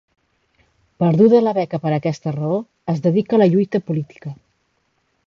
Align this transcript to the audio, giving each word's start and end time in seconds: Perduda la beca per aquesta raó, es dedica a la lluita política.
Perduda 1.03 1.41
la 1.43 1.53
beca 1.57 1.79
per 1.83 1.93
aquesta 1.97 2.33
raó, 2.37 2.57
es 2.95 3.05
dedica 3.09 3.39
a 3.39 3.43
la 3.43 3.49
lluita 3.53 3.83
política. 3.91 4.35